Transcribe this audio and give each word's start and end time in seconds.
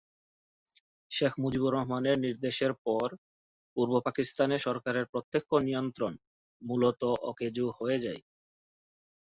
শেখ 1.11 1.33
মুজিবুর 1.41 1.71
রহমানের 1.75 2.17
নির্দেশের 2.25 2.73
পর 2.85 3.07
পূর্ব 3.77 3.93
পাকিস্তানে 4.05 4.55
সরকারের 4.59 5.05
প্রত্যক্ষ 5.11 5.49
নিয়ন্ত্রণ 5.67 6.13
মূলত 6.61 7.01
অকেজো 7.29 7.65
হয়ে 7.77 7.97
যায়। 8.05 8.21